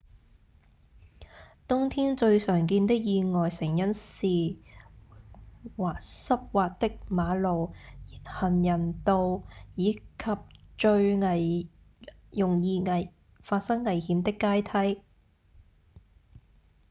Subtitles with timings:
[1.67, 4.57] 冬天最常見的意外成因是溼
[6.41, 7.71] 滑的馬路、
[8.09, 9.43] 人行道、
[9.75, 10.01] 及
[10.79, 11.67] 最
[12.31, 12.83] 容易
[13.43, 15.03] 發生危險的階梯